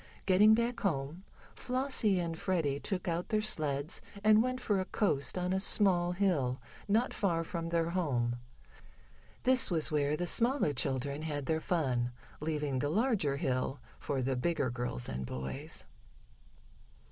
Getting 0.25 0.55
back 0.55 0.79
home, 0.79 1.25
Flossie 1.55 2.19
and 2.19 2.35
Freddie 2.35 2.79
took 2.79 3.07
out 3.07 3.29
their 3.29 3.39
sleds 3.39 4.01
and 4.23 4.41
went 4.41 4.59
for 4.59 4.79
a 4.79 4.85
coast 4.85 5.37
on 5.37 5.53
a 5.53 5.59
small 5.59 6.13
hill, 6.13 6.59
not 6.87 7.13
far 7.13 7.43
from 7.43 7.69
their 7.69 7.91
home. 7.91 8.37
This 9.43 9.69
was 9.69 9.91
where 9.91 10.17
the 10.17 10.25
smaller 10.25 10.73
children 10.73 11.21
had 11.21 11.45
their 11.45 11.61
fun, 11.61 12.11
leaving 12.39 12.79
the 12.79 12.89
larger 12.89 13.35
hill 13.37 13.79
for 13.99 14.23
the 14.23 14.35
bigger 14.35 14.71
girls 14.71 15.07
and 15.07 15.23
boys. 15.23 15.85